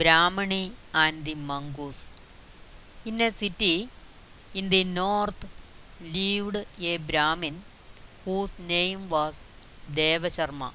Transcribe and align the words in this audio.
Brahmani 0.00 0.72
and 0.94 1.24
the 1.26 1.34
mongoose. 1.34 2.06
In 3.04 3.20
a 3.20 3.30
city 3.30 3.88
in 4.54 4.68
the 4.74 4.84
north 4.84 5.40
lived 6.00 6.58
a 6.90 6.96
Brahmin 6.96 7.56
whose 8.24 8.58
name 8.58 9.08
was 9.08 9.42
Devasharma. 9.98 10.70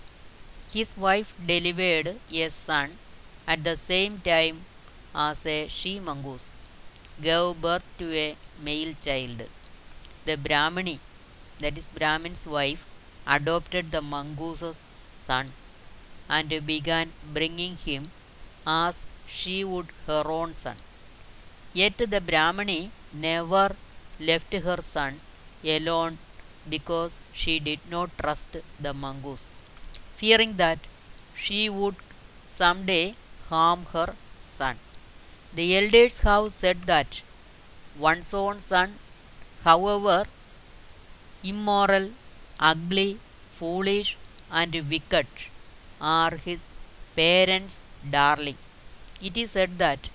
His 0.73 0.95
wife 0.97 1.33
delivered 1.53 2.09
a 2.31 2.49
son 2.49 2.91
at 3.47 3.63
the 3.63 3.75
same 3.75 4.19
time 4.19 4.57
as 5.27 5.45
a 5.45 5.67
she 5.69 5.93
mongoose 5.99 6.51
gave 7.21 7.61
birth 7.61 7.85
to 7.99 8.07
a 8.25 8.35
male 8.67 8.93
child. 9.05 9.43
The 10.25 10.37
Brahmini, 10.37 10.99
that 11.59 11.77
is 11.77 11.87
Brahmin's 11.87 12.45
wife, 12.47 12.85
adopted 13.25 13.91
the 13.91 14.01
mongoose's 14.01 14.81
son 15.09 15.51
and 16.29 16.49
began 16.67 17.11
bringing 17.33 17.77
him 17.77 18.11
as 18.67 19.04
she 19.27 19.63
would 19.63 19.87
her 20.07 20.23
own 20.25 20.53
son. 20.55 20.77
Yet 21.73 21.97
the 21.97 22.21
Brahmani 22.21 22.91
never 23.13 23.75
left 24.19 24.53
her 24.53 24.77
son 24.81 25.19
alone 25.63 26.17
because 26.69 27.19
she 27.33 27.59
did 27.59 27.79
not 27.89 28.17
trust 28.17 28.57
the 28.79 28.93
mongoose, 28.93 29.49
fearing 30.15 30.55
that 30.57 30.79
she 31.35 31.69
would 31.69 31.95
someday 32.45 33.15
harm 33.49 33.85
her 33.93 34.15
son. 34.37 34.77
The 35.53 35.77
elders 35.77 36.21
have 36.21 36.51
said 36.51 36.83
that 36.83 37.21
one's 37.97 38.33
own 38.33 38.59
son, 38.59 38.99
however 39.63 40.25
immoral, 41.43 42.11
ugly, 42.59 43.19
foolish, 43.51 44.17
and 44.51 44.73
wicked, 44.89 45.27
are 46.01 46.35
his 46.35 46.63
parents' 47.15 47.81
darling. 48.17 48.57
It 49.21 49.35
is 49.35 49.51
said 49.51 49.77
that 49.79 50.09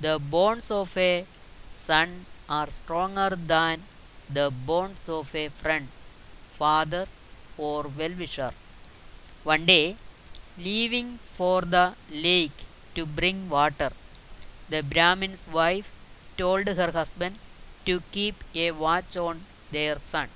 the 0.00 0.18
bonds 0.18 0.70
of 0.70 0.96
a 0.96 1.26
son 1.70 2.26
are 2.48 2.70
stronger 2.70 3.30
than 3.36 3.82
the 4.30 4.50
bonds 4.50 5.08
of 5.08 5.34
a 5.34 5.48
friend, 5.48 5.88
father, 6.52 7.06
or 7.58 7.82
well 7.98 8.14
wisher. 8.18 8.52
One 9.42 9.66
day, 9.66 9.96
leaving 10.58 11.18
for 11.32 11.62
the 11.62 11.94
lake 12.10 12.64
to 12.94 13.06
bring 13.06 13.48
water, 13.50 13.92
the 14.68 14.82
Brahmin's 14.82 15.48
wife 15.48 15.92
told 16.36 16.66
her 16.68 16.90
husband 16.92 17.38
to 17.86 18.02
keep 18.12 18.44
a 18.54 18.70
watch 18.72 19.16
on 19.16 19.44
their 19.70 19.96
son. 20.02 20.28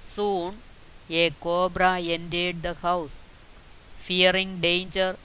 Soon, 0.00 0.62
a 1.10 1.30
cobra 1.30 2.00
entered 2.00 2.62
the 2.62 2.74
house. 2.74 3.24
Fearing 3.96 4.60
danger 4.60 5.16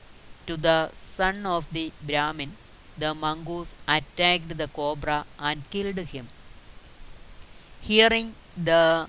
to 0.47 0.57
the 0.57 0.89
son 0.93 1.45
of 1.45 1.71
the 1.71 1.91
Brahmin, 2.01 2.55
the 2.97 3.13
mongoose 3.13 3.75
attacked 3.87 4.57
the 4.57 4.67
cobra 4.67 5.25
and 5.39 5.69
killed 5.69 5.97
him. 5.97 6.27
Hearing 7.81 8.35
the 8.57 9.07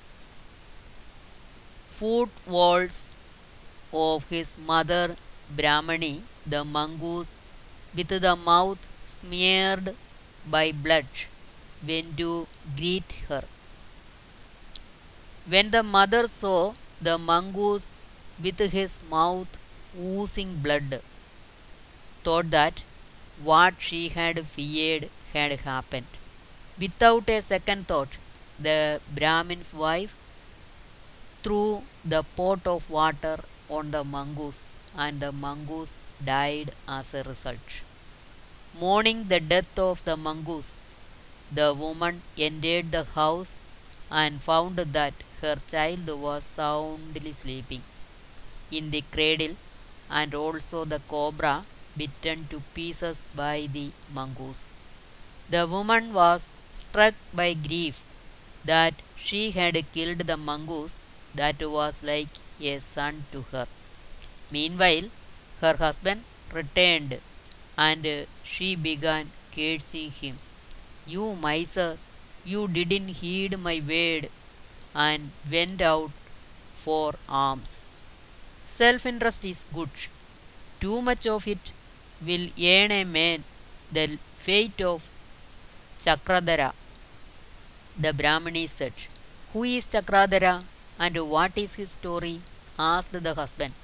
foot 1.89 2.29
footfalls 2.29 3.07
of 3.93 4.29
his 4.29 4.59
mother 4.59 5.17
Brahmani, 5.57 6.23
the 6.47 6.65
mongoose, 6.65 7.37
with 7.95 8.09
the 8.09 8.37
mouth 8.37 8.87
smeared 9.07 9.95
by 10.47 10.73
blood, 10.73 11.07
went 11.87 12.17
to 12.17 12.47
greet 12.77 13.19
her. 13.29 13.45
When 15.47 15.71
the 15.71 15.83
mother 15.83 16.27
saw 16.27 16.75
the 17.01 17.19
mongoose 17.19 17.91
with 18.43 18.59
his 18.59 18.98
mouth 19.11 19.59
oozing 19.97 20.57
blood, 20.57 21.01
thought 22.27 22.50
that 22.58 22.83
what 23.48 23.75
she 23.86 24.03
had 24.19 24.39
feared 24.55 25.08
had 25.33 25.53
happened. 25.70 26.06
Without 26.83 27.28
a 27.36 27.41
second 27.53 27.89
thought, 27.89 28.12
the 28.67 29.00
Brahmin's 29.17 29.72
wife 29.84 30.14
threw 31.42 31.83
the 32.05 32.23
pot 32.36 32.67
of 32.74 32.89
water 32.98 33.36
on 33.68 33.90
the 33.96 34.05
mongoose, 34.14 34.64
and 34.96 35.20
the 35.24 35.33
mongoose 35.45 35.95
died 36.33 36.70
as 36.96 37.13
a 37.14 37.23
result. 37.30 37.83
Mourning 38.80 39.20
the 39.33 39.40
death 39.40 39.79
of 39.79 40.05
the 40.08 40.17
mongoose, 40.17 40.74
the 41.58 41.68
woman 41.83 42.23
entered 42.46 42.90
the 42.96 43.05
house 43.18 43.52
and 44.11 44.42
found 44.48 44.77
that 44.77 45.14
her 45.42 45.57
child 45.73 46.08
was 46.27 46.45
soundly 46.45 47.33
sleeping 47.33 47.83
in 48.70 48.90
the 48.95 49.05
cradle, 49.14 49.55
and 50.11 50.34
also 50.34 50.84
the 50.84 51.01
cobra 51.13 51.55
bitten 51.97 52.47
to 52.49 52.61
pieces 52.75 53.27
by 53.35 53.69
the 53.73 53.93
mongoose. 54.13 54.67
The 55.49 55.67
woman 55.67 56.13
was 56.13 56.53
struck 56.75 57.15
by 57.33 57.55
grief 57.55 58.03
that 58.65 58.95
she 59.17 59.53
had 59.53 59.85
killed 59.93 60.19
the 60.21 60.37
mongoose 60.37 60.99
that 61.35 61.61
was 61.63 62.03
like 62.03 62.29
a 62.61 62.79
son 62.81 63.25
to 63.33 63.43
her. 63.53 63.67
Meanwhile, 64.51 65.11
her 65.61 65.77
husband 65.77 66.25
returned 66.53 67.21
and 67.77 68.27
she 68.45 68.75
began 68.77 69.31
cursing 69.55 70.11
him. 70.13 70.39
You 71.07 71.35
miser, 71.37 71.99
you 72.45 72.69
didn't 72.69 73.09
heed 73.09 73.59
my 73.59 73.83
word 73.87 74.31
and 74.95 75.33
went 75.51 75.83
out 75.83 76.13
for 76.75 77.15
alms. 77.29 77.83
Self 78.67 79.07
interest 79.07 79.45
is 79.45 79.65
good. 79.73 79.91
Too 80.81 81.03
much 81.03 81.27
of 81.27 81.49
it 81.49 81.73
will 82.20 82.48
earn 82.73 82.91
a 82.92 83.05
man 83.05 83.45
the 83.92 84.19
fate 84.36 84.80
of 84.80 85.08
Chakradhara. 85.98 86.73
The 87.98 88.13
Brahmani 88.13 88.69
said, 88.69 88.92
Who 89.52 89.64
is 89.64 89.86
Chakradhara 89.86 90.64
and 90.98 91.17
what 91.30 91.57
is 91.57 91.75
his 91.77 91.92
story? 91.92 92.41
asked 92.79 93.13
the 93.23 93.35
husband. 93.35 93.75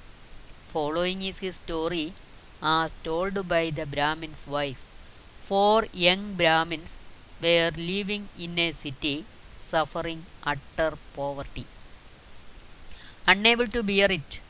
Following 0.69 1.21
is 1.21 1.39
his 1.39 1.57
story 1.57 2.13
as 2.61 2.95
told 3.03 3.47
by 3.47 3.69
the 3.69 3.85
Brahmin's 3.85 4.47
wife. 4.47 4.83
Four 5.39 5.87
young 5.93 6.33
Brahmins 6.35 6.99
were 7.41 7.71
living 7.75 8.29
in 8.39 8.57
a 8.59 8.71
city 8.71 9.25
suffering 9.51 10.25
utter 10.43 10.97
poverty. 11.13 11.65
Unable 13.27 13.67
to 13.67 13.81
bear 13.81 14.11
it, 14.11 14.41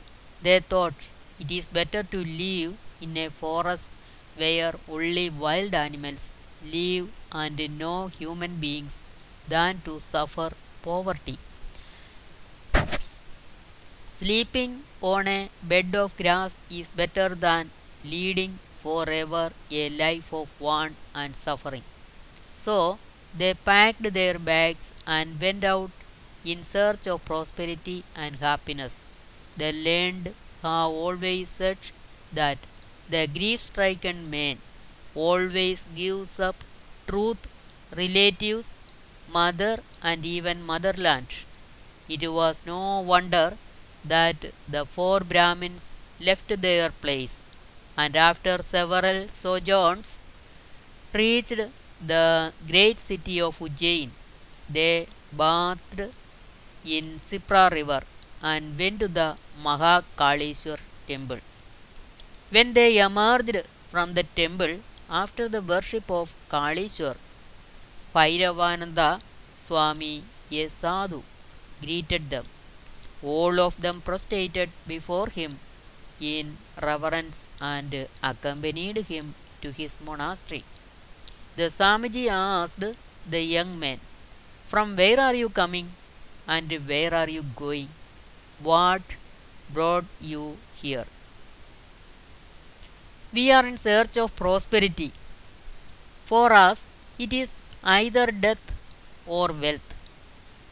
they 0.42 0.60
thought 0.60 1.08
it 1.40 1.50
is 1.50 1.68
better 1.68 2.02
to 2.02 2.18
live 2.24 2.76
in 3.04 3.16
a 3.16 3.28
forest 3.30 3.90
where 4.36 4.74
only 4.96 5.28
wild 5.44 5.74
animals 5.74 6.30
live 6.74 7.08
and 7.42 7.60
no 7.78 7.94
human 8.18 8.56
beings 8.64 9.04
than 9.48 9.80
to 9.86 9.98
suffer 10.00 10.50
poverty. 10.82 11.36
Sleeping 14.10 14.84
on 15.00 15.26
a 15.26 15.50
bed 15.62 15.94
of 15.96 16.16
grass 16.16 16.56
is 16.70 16.90
better 16.92 17.30
than 17.34 17.70
leading 18.04 18.58
forever 18.78 19.50
a 19.70 19.88
life 19.90 20.32
of 20.32 20.48
want 20.60 20.94
and 21.14 21.34
suffering. 21.34 21.82
So 22.52 22.98
they 23.36 23.54
packed 23.54 24.12
their 24.14 24.38
bags 24.38 24.92
and 25.06 25.40
went 25.40 25.64
out 25.64 25.90
in 26.44 26.62
search 26.62 27.06
of 27.08 27.24
prosperity 27.24 28.04
and 28.14 28.36
happiness. 28.36 29.00
They 29.56 29.72
learned 29.72 30.34
have 30.62 30.90
always 30.90 31.48
said 31.48 31.78
that 32.32 32.58
the 33.08 33.26
grief 33.26 33.60
stricken 33.60 34.30
man 34.30 34.58
always 35.14 35.86
gives 35.94 36.40
up 36.40 36.56
truth, 37.06 37.46
relatives, 37.96 38.74
mother, 39.32 39.78
and 40.02 40.24
even 40.24 40.62
motherland. 40.64 41.26
It 42.08 42.26
was 42.30 42.62
no 42.66 43.00
wonder 43.00 43.56
that 44.04 44.36
the 44.68 44.84
four 44.84 45.20
Brahmins 45.20 45.90
left 46.20 46.48
their 46.60 46.90
place 46.90 47.40
and 47.96 48.16
after 48.16 48.58
several 48.62 49.28
sojourns 49.28 50.20
reached 51.12 51.60
the 52.12 52.52
great 52.66 52.98
city 52.98 53.40
of 53.40 53.58
Ujjain. 53.58 54.10
They 54.68 55.06
bathed 55.36 56.02
in 56.84 57.18
Sipra 57.18 57.70
river 57.70 58.02
and 58.42 58.78
went 58.78 59.00
to 59.00 59.08
the 59.08 59.36
Mahakaleshwar 59.62 60.80
temple. 61.06 61.40
When 62.54 62.74
they 62.74 62.98
emerged 62.98 63.58
from 63.90 64.08
the 64.16 64.24
temple 64.40 64.72
after 65.08 65.44
the 65.48 65.62
worship 65.62 66.10
of 66.10 66.34
Kaleshwar, 66.50 67.16
Bhairavananda 68.14 69.22
Swami, 69.54 70.22
a 70.50 70.68
sadhu, 70.68 71.22
greeted 71.80 72.28
them. 72.28 72.44
All 73.22 73.58
of 73.58 73.80
them 73.84 74.02
prostrated 74.08 74.68
before 74.86 75.28
him 75.28 75.60
in 76.20 76.58
reverence 76.82 77.46
and 77.58 78.06
accompanied 78.22 78.98
him 79.12 79.34
to 79.62 79.70
his 79.70 79.98
monastery. 80.08 80.62
The 81.56 81.70
Swamiji 81.76 82.28
asked 82.28 82.84
the 83.34 83.42
young 83.42 83.78
man, 83.78 83.98
From 84.66 84.94
where 84.94 85.18
are 85.18 85.34
you 85.34 85.48
coming 85.48 85.88
and 86.46 86.70
where 86.86 87.14
are 87.14 87.30
you 87.30 87.44
going? 87.64 87.88
What 88.60 89.02
brought 89.72 90.04
you 90.20 90.58
here? 90.82 91.06
We 93.32 93.50
are 93.50 93.66
in 93.66 93.78
search 93.78 94.16
of 94.16 94.36
prosperity. 94.36 95.10
For 96.24 96.52
us, 96.52 96.88
it 97.18 97.32
is 97.32 97.54
either 97.84 98.26
death 98.32 98.72
or 99.26 99.48
wealth. 99.52 99.94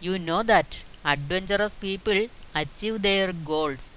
You 0.00 0.18
know 0.18 0.42
that 0.42 0.82
adventurous 1.04 1.76
people 1.76 2.28
achieve 2.54 3.02
their 3.02 3.32
goals 3.32 3.92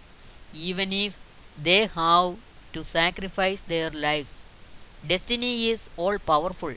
even 0.54 0.94
if 0.94 1.18
they 1.62 1.88
have 1.88 2.38
to 2.74 2.84
sacrifice 2.84 3.62
their 3.62 3.90
lives. 3.92 4.46
Destiny 5.08 5.70
is 5.70 5.90
all 5.98 6.20
powerful. 6.20 6.76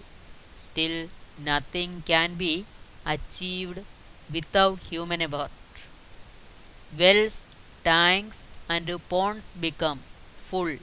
Still, 0.59 1.09
nothing 1.39 2.03
can 2.07 2.35
be 2.35 2.67
achieved 3.07 3.81
without 4.33 4.81
human 4.81 5.23
effort. 5.23 5.51
Wells, 6.99 7.45
tanks, 7.85 8.47
and 8.69 8.91
ponds 9.09 9.53
become 9.53 10.01
full 10.37 10.79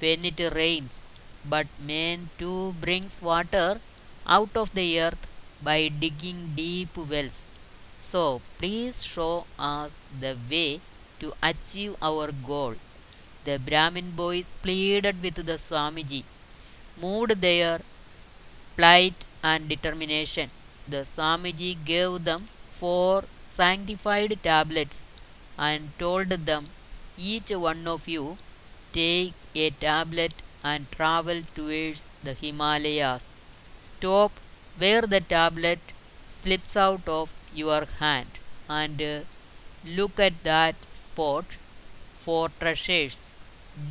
when 0.00 0.24
it 0.24 0.40
rains, 0.54 1.08
but 1.44 1.66
man 1.80 2.30
too 2.38 2.74
brings 2.80 3.20
water 3.22 3.80
out 4.26 4.56
of 4.56 4.74
the 4.74 5.00
earth 5.00 5.26
by 5.62 5.88
digging 5.88 6.52
deep 6.54 6.96
wells. 6.96 7.42
So, 8.00 8.40
please 8.58 9.04
show 9.04 9.46
us 9.58 9.96
the 10.20 10.36
way 10.50 10.80
to 11.20 11.32
achieve 11.42 11.96
our 12.02 12.30
goal. 12.32 12.74
The 13.44 13.58
Brahmin 13.58 14.12
boys 14.12 14.52
pleaded 14.62 15.22
with 15.22 15.34
the 15.46 15.58
Swamiji, 15.58 16.24
moved 17.00 17.40
their 17.40 17.80
plight 18.76 19.14
and 19.42 19.68
determination. 19.68 20.50
The 20.88 21.02
Swamiji 21.04 21.76
gave 21.84 22.24
them 22.24 22.44
four 22.68 23.24
sanctified 23.48 24.38
tablets 24.42 25.06
and 25.58 25.90
told 25.98 26.28
them, 26.30 26.68
Each 27.16 27.50
one 27.50 27.86
of 27.86 28.08
you 28.08 28.38
take 28.92 29.34
a 29.64 29.70
tablet 29.70 30.34
and 30.62 30.90
travel 30.96 31.40
towards 31.54 32.10
the 32.26 32.34
Himalayas. 32.42 33.24
Stop 33.90 34.32
where 34.82 35.02
the 35.14 35.20
tablet 35.20 35.80
slips 36.26 36.76
out 36.76 37.08
of 37.08 37.34
your 37.54 37.82
hand 38.00 38.30
and 38.68 39.00
uh, 39.02 39.20
look 39.98 40.20
at 40.20 40.44
that 40.44 40.76
spot 40.92 41.56
for 42.24 42.48
treasures. 42.60 43.22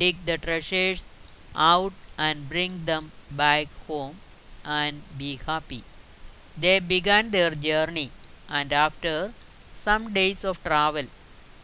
Dig 0.00 0.24
the 0.24 0.38
treasures 0.38 1.06
out 1.54 1.92
and 2.16 2.48
bring 2.48 2.84
them 2.84 3.12
back 3.30 3.68
home 3.86 4.16
and 4.64 5.02
be 5.16 5.32
happy. 5.46 5.82
They 6.62 6.78
began 6.80 7.30
their 7.30 7.50
journey, 7.50 8.10
and 8.48 8.72
after 8.72 9.32
some 9.72 10.12
days 10.12 10.44
of 10.44 10.62
travel, 10.62 11.06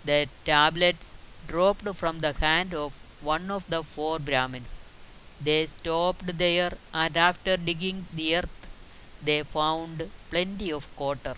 the 0.05 0.29
tablets 0.45 1.15
dropped 1.49 1.89
from 2.00 2.21
the 2.21 2.33
hand 2.35 2.75
of 2.75 2.93
one 3.25 3.50
of 3.50 3.69
the 3.71 3.82
four 3.82 4.19
Brahmins. 4.19 4.81
They 5.41 5.67
stopped 5.67 6.38
there, 6.38 6.73
and 6.93 7.17
after 7.17 7.56
digging 7.56 8.06
the 8.15 8.37
earth, 8.37 8.69
they 9.23 9.43
found 9.43 10.11
plenty 10.31 10.73
of 10.73 10.88
copper. 10.97 11.37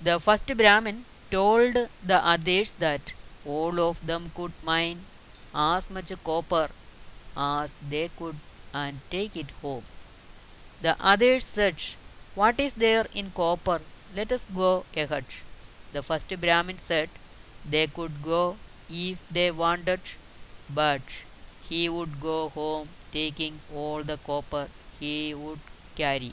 The 0.00 0.18
first 0.18 0.46
Brahmin 0.56 1.04
told 1.30 1.74
the 2.02 2.24
others 2.26 2.72
that 2.78 3.12
all 3.44 3.78
of 3.78 4.06
them 4.06 4.30
could 4.34 4.52
mine 4.64 5.04
as 5.54 5.90
much 5.90 6.10
copper 6.24 6.70
as 7.36 7.74
they 7.90 8.08
could 8.18 8.36
and 8.72 9.00
take 9.10 9.36
it 9.36 9.50
home. 9.62 9.84
The 10.80 10.96
others 11.00 11.44
said, 11.44 11.76
What 12.34 12.58
is 12.60 12.72
there 12.74 13.06
in 13.14 13.32
copper? 13.32 13.82
Let 14.14 14.32
us 14.32 14.46
go 14.54 14.86
ahead. 14.96 15.26
The 15.92 16.02
first 16.02 16.28
Brahmin 16.40 16.78
said 16.78 17.10
they 17.68 17.86
could 17.88 18.22
go 18.22 18.56
if 18.88 19.22
they 19.30 19.50
wanted, 19.50 20.00
but 20.68 21.02
he 21.68 21.88
would 21.88 22.20
go 22.20 22.48
home 22.48 22.88
taking 23.12 23.60
all 23.74 24.02
the 24.02 24.16
copper 24.18 24.68
he 25.00 25.34
would 25.34 25.60
carry. 25.96 26.32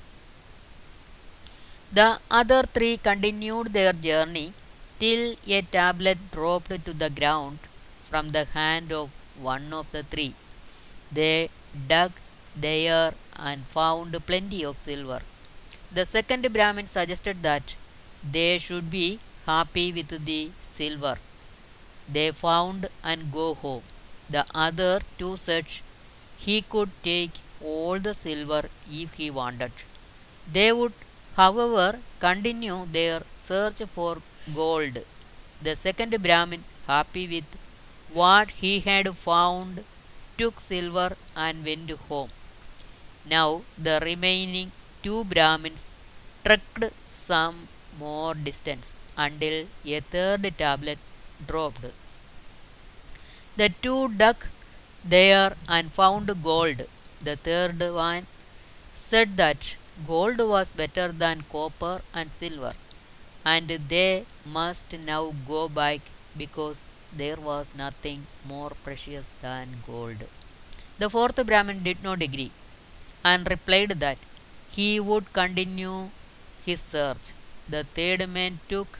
The 1.91 2.19
other 2.29 2.63
three 2.63 2.97
continued 2.97 3.73
their 3.73 3.93
journey 3.93 4.53
till 4.99 5.35
a 5.47 5.61
tablet 5.61 6.31
dropped 6.31 6.85
to 6.85 6.93
the 6.93 7.09
ground 7.09 7.59
from 8.03 8.29
the 8.29 8.45
hand 8.45 8.91
of 8.91 9.09
one 9.39 9.73
of 9.73 9.91
the 9.91 10.03
three. 10.03 10.33
They 11.11 11.49
dug 11.87 12.13
there 12.55 13.13
and 13.35 13.65
found 13.65 14.17
plenty 14.25 14.63
of 14.65 14.77
silver. 14.77 15.21
The 15.91 16.05
second 16.05 16.51
Brahmin 16.51 16.87
suggested 16.87 17.43
that 17.43 17.75
they 18.37 18.57
should 18.57 18.89
be 18.89 19.19
happy 19.45 19.91
with 19.91 20.25
the 20.25 20.51
silver 20.59 21.17
they 22.09 22.31
found 22.31 22.89
and 23.03 23.31
go 23.31 23.53
home. 23.53 23.83
The 24.29 24.45
other 24.53 25.01
two 25.17 25.37
said 25.37 25.65
he 26.37 26.61
could 26.61 26.91
take 27.03 27.31
all 27.63 27.99
the 27.99 28.13
silver 28.13 28.69
if 28.89 29.13
he 29.15 29.29
wanted. 29.31 29.71
They 30.51 30.71
would, 30.71 30.93
however, 31.35 31.99
continue 32.19 32.85
their 32.85 33.23
search 33.39 33.81
for 33.95 34.21
gold. 34.53 34.99
The 35.61 35.75
second 35.75 36.21
Brahmin, 36.21 36.63
happy 36.87 37.27
with 37.27 37.45
what 38.13 38.49
he 38.51 38.79
had 38.81 39.15
found, 39.15 39.83
took 40.37 40.59
silver 40.59 41.15
and 41.35 41.65
went 41.65 41.89
home. 42.09 42.29
Now 43.25 43.63
the 43.77 43.99
remaining 44.03 44.71
two 45.01 45.23
Brahmins 45.23 45.89
trekked 46.45 46.85
some 47.11 47.67
more 47.97 48.35
distance 48.35 48.95
until 49.17 49.67
a 49.85 49.99
third 50.01 50.57
tablet 50.57 50.99
dropped. 51.47 51.85
The 53.55 53.69
two 53.81 54.09
dug 54.09 54.47
there 55.03 55.55
and 55.67 55.91
found 55.91 56.27
gold. 56.43 56.85
The 57.21 57.35
third 57.35 57.79
one 57.79 58.27
said 58.93 59.37
that 59.37 59.77
gold 60.07 60.39
was 60.39 60.73
better 60.73 61.11
than 61.11 61.43
copper 61.51 62.01
and 62.13 62.29
silver, 62.31 62.73
and 63.45 63.69
they 63.69 64.25
must 64.45 64.93
now 64.93 65.33
go 65.47 65.69
back 65.69 66.01
because 66.37 66.87
there 67.15 67.37
was 67.37 67.75
nothing 67.75 68.27
more 68.45 68.71
precious 68.83 69.29
than 69.41 69.83
gold. 69.87 70.25
The 70.99 71.09
fourth 71.09 71.45
Brahmin 71.45 71.83
did 71.83 72.03
not 72.03 72.21
agree 72.21 72.51
and 73.23 73.49
replied 73.49 73.91
that 74.05 74.19
he 74.71 74.99
would 74.99 75.33
continue 75.33 76.09
his 76.65 76.81
search. 76.81 77.33
The 77.69 77.83
third 77.83 78.27
man 78.29 78.59
took 78.69 78.99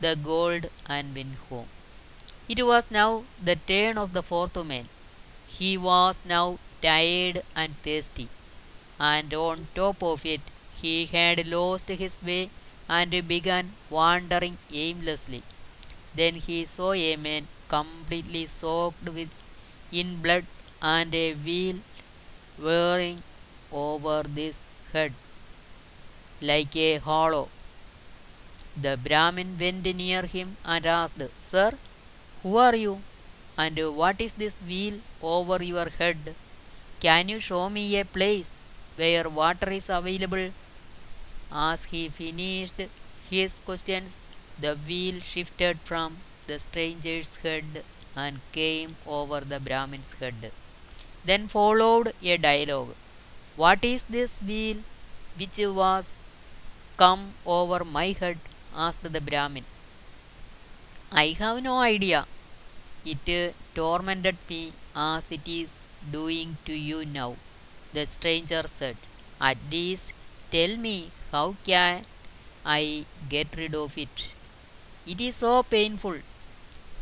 the 0.00 0.16
gold 0.16 0.70
and 0.86 1.14
went 1.16 1.36
home. 1.50 1.68
It 2.46 2.64
was 2.66 2.90
now 2.90 3.24
the 3.42 3.56
turn 3.56 3.96
of 3.96 4.12
the 4.12 4.22
fourth 4.22 4.56
man. 4.64 4.88
He 5.48 5.78
was 5.78 6.18
now 6.26 6.58
tired 6.82 7.42
and 7.56 7.74
thirsty, 7.82 8.28
and 9.00 9.32
on 9.32 9.68
top 9.74 10.02
of 10.02 10.26
it, 10.26 10.42
he 10.80 11.06
had 11.06 11.46
lost 11.46 11.88
his 11.88 12.22
way 12.22 12.50
and 12.88 13.26
began 13.26 13.72
wandering 13.88 14.58
aimlessly. 14.72 15.42
Then 16.14 16.34
he 16.34 16.66
saw 16.66 16.92
a 16.92 17.16
man 17.16 17.48
completely 17.68 18.46
soaked 18.46 19.08
with 19.08 19.30
in 19.90 20.20
blood 20.20 20.44
and 20.82 21.14
a 21.14 21.32
wheel 21.34 21.78
whirling 22.58 23.22
over 23.72 24.22
his 24.36 24.58
head 24.92 25.12
like 26.42 26.76
a 26.76 26.98
hollow. 26.98 27.48
The 28.76 28.98
Brahmin 28.98 29.56
went 29.58 29.86
near 29.96 30.22
him 30.26 30.58
and 30.64 30.84
asked, 30.84 31.22
Sir, 31.38 31.72
who 32.44 32.56
are 32.58 32.76
you? 32.76 33.00
And 33.58 33.78
what 33.96 34.20
is 34.20 34.34
this 34.34 34.60
wheel 34.68 35.00
over 35.22 35.62
your 35.64 35.88
head? 35.98 36.34
Can 37.00 37.28
you 37.28 37.40
show 37.40 37.68
me 37.70 37.84
a 37.98 38.04
place 38.04 38.50
where 38.96 39.28
water 39.28 39.70
is 39.70 39.88
available? 39.88 40.50
As 41.52 41.86
he 41.86 42.08
finished 42.10 42.80
his 43.30 43.60
questions, 43.64 44.18
the 44.60 44.76
wheel 44.88 45.20
shifted 45.20 45.80
from 45.80 46.18
the 46.46 46.58
stranger's 46.58 47.36
head 47.38 47.82
and 48.14 48.40
came 48.52 48.96
over 49.06 49.40
the 49.40 49.58
Brahmin's 49.58 50.12
head. 50.20 50.52
Then 51.24 51.48
followed 51.48 52.12
a 52.22 52.36
dialogue. 52.36 52.94
What 53.56 53.84
is 53.84 54.02
this 54.04 54.42
wheel 54.42 54.78
which 55.38 55.58
was 55.58 56.14
come 56.98 57.32
over 57.46 57.84
my 57.84 58.08
head? 58.20 58.38
asked 58.76 59.12
the 59.12 59.20
Brahmin. 59.20 59.64
I 61.10 61.36
have 61.38 61.62
no 61.62 61.78
idea. 61.78 62.26
It 63.04 63.54
tormented 63.74 64.36
me 64.48 64.72
as 64.96 65.30
it 65.30 65.46
is 65.46 65.70
doing 66.10 66.56
to 66.64 66.72
you 66.74 67.04
now, 67.04 67.36
the 67.92 68.06
stranger 68.06 68.64
said. 68.66 68.96
At 69.40 69.58
least 69.70 70.12
tell 70.50 70.76
me 70.76 71.10
how 71.30 71.56
can 71.64 72.04
I 72.64 73.06
get 73.28 73.56
rid 73.56 73.74
of 73.74 73.96
it? 73.98 74.28
It 75.06 75.20
is 75.20 75.36
so 75.36 75.62
painful. 75.62 76.18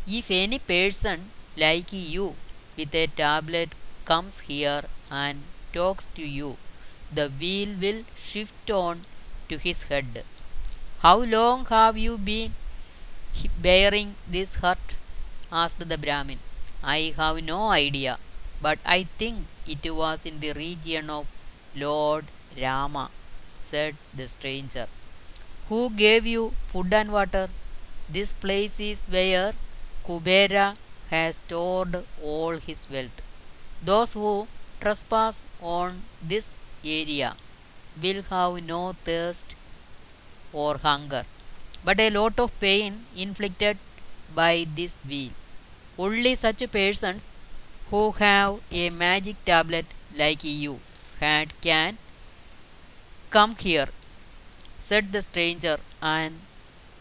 If 0.07 0.31
any 0.31 0.59
person 0.59 1.31
like 1.57 1.93
you 1.93 2.37
with 2.77 2.95
a 2.95 3.07
tablet 3.09 3.71
comes 4.05 4.41
here 4.41 4.85
and 5.11 5.43
talks 5.73 6.07
to 6.17 6.23
you, 6.27 6.57
the 7.13 7.29
wheel 7.31 7.75
will 7.81 8.05
shift 8.17 8.71
on 8.71 9.07
to 9.49 9.59
his 9.59 9.85
head. 9.85 10.25
How 11.01 11.19
long 11.19 11.67
have 11.67 11.99
you 11.99 12.19
been 12.19 12.55
bearing 13.61 14.15
this 14.29 14.57
hurt? 14.57 14.97
Asked 15.53 15.89
the 15.89 15.99
Brahmin. 15.99 16.39
I 16.83 17.15
have 17.17 17.45
no 17.45 17.69
idea, 17.71 18.19
but 18.61 18.79
I 18.85 19.05
think 19.19 19.47
it 19.67 19.89
was 19.95 20.27
in 20.27 20.41
the 20.41 20.53
region 20.55 21.11
of 21.11 21.27
Lord 21.77 22.25
Rama, 22.61 23.11
said 23.49 23.97
the 24.15 24.27
stranger. 24.29 24.87
Who 25.69 25.91
gave 25.91 26.27
you 26.27 26.55
food 26.69 26.93
and 26.93 27.13
water? 27.13 27.49
This 28.09 28.33
place 28.33 28.81
is 28.81 29.07
where 29.07 29.53
Kubera 30.07 30.77
has 31.11 31.37
stored 31.37 32.05
all 32.23 32.53
his 32.69 32.89
wealth. 32.91 33.23
Those 33.85 34.15
who 34.15 34.49
trespass 34.81 35.45
on 35.61 36.03
this 36.23 36.51
area 36.85 37.37
will 38.03 38.23
have 38.31 38.65
no 38.67 38.95
thirst 39.05 39.55
or 40.53 40.79
hunger, 40.79 41.25
but 41.85 42.01
a 42.01 42.11
lot 42.11 42.39
of 42.39 42.59
pain 42.61 43.05
inflicted 43.17 43.79
by 44.35 44.67
this 44.75 44.99
wheel. 45.09 45.33
Only 46.05 46.35
such 46.35 46.63
persons 46.77 47.31
who 47.91 48.03
have 48.21 48.61
a 48.83 48.85
magic 48.91 49.37
tablet 49.51 49.87
like 50.21 50.43
you 50.43 50.81
had 51.21 51.49
can 51.67 51.99
come 53.31 53.55
here, 53.65 53.91
said 54.87 55.13
the 55.13 55.23
stranger 55.29 55.77
and 56.01 56.41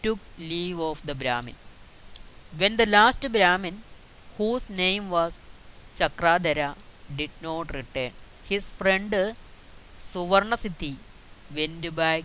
took 0.04 0.20
leave 0.38 0.78
of 0.90 1.04
the 1.08 1.16
Brahmin. 1.22 1.56
When 2.56 2.76
the 2.76 2.86
last 2.86 3.26
Brahmin, 3.36 3.82
whose 4.38 4.70
name 4.70 5.10
was 5.10 5.40
Chakradhara, 5.96 6.70
did 7.20 7.30
not 7.40 7.74
return, 7.74 8.12
his 8.48 8.70
friend 8.70 9.12
Suvarnasiddhi 9.98 10.94
went 11.56 11.94
back 11.96 12.24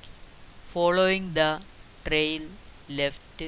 following 0.76 1.34
the 1.34 1.52
trail 2.08 2.44
left 3.02 3.42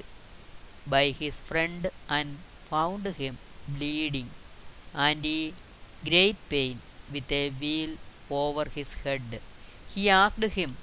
by 0.88 1.06
his 1.22 1.42
friend 1.42 1.92
and 2.10 2.38
found 2.70 3.06
him 3.22 3.38
bleeding 3.68 4.30
and 4.94 5.26
in 5.26 5.54
great 6.10 6.38
pain 6.50 6.80
with 7.14 7.32
a 7.32 7.50
veil 7.50 7.92
over 8.30 8.66
his 8.78 8.94
head. 9.04 9.40
He 9.94 10.10
asked 10.10 10.44
him 10.60 10.78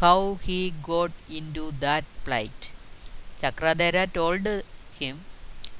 how 0.00 0.38
he 0.46 0.72
got 0.82 1.12
into 1.28 1.72
that 1.80 2.04
plight. 2.24 2.70
Chakradhara 3.40 4.12
told 4.12 4.46
him 4.98 5.20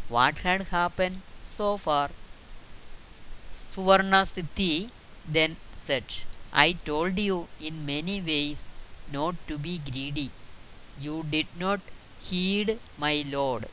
what 0.08 0.38
had 0.38 0.68
happened 0.68 1.20
so 1.42 1.76
far. 1.76 2.10
Suvarnasiddhi 3.50 4.90
then 5.26 5.56
said, 5.72 6.04
I 6.52 6.72
told 6.72 7.18
you 7.18 7.48
in 7.60 7.86
many 7.86 8.20
ways 8.20 8.64
not 9.12 9.34
to 9.48 9.58
be 9.58 9.80
greedy. 9.90 10.30
You 11.00 11.24
did 11.30 11.46
not 11.58 11.80
heed 12.20 12.78
my 12.98 13.24
Lord. 13.26 13.66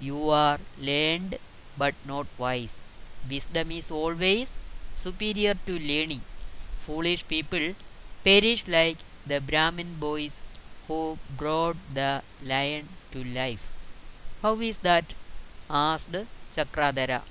You 0.00 0.30
are 0.30 0.58
learned 0.78 1.38
but 1.76 1.94
not 2.06 2.26
wise. 2.38 2.78
Wisdom 3.28 3.70
is 3.72 3.90
always 3.90 4.56
superior 4.92 5.54
to 5.66 5.78
learning. 5.78 6.22
Foolish 6.80 7.26
people 7.28 7.74
perish 8.24 8.66
like 8.68 8.98
the 9.26 9.40
Brahmin 9.40 9.96
boys 10.00 10.42
who 10.88 11.18
brought 11.36 11.76
the 11.92 12.22
lion 12.42 12.88
to 13.12 13.24
life. 13.24 13.70
How 14.42 14.54
is 14.60 14.78
that? 14.78 15.14
asked 15.70 16.16
Chakradhara. 16.52 17.22